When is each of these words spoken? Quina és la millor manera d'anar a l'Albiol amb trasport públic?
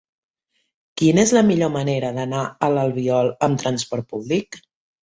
Quina 1.01 1.21
és 1.25 1.33
la 1.39 1.43
millor 1.51 1.71
manera 1.75 2.11
d'anar 2.17 2.41
a 2.49 2.73
l'Albiol 2.79 3.35
amb 3.51 3.65
trasport 3.67 4.15
públic? 4.17 4.65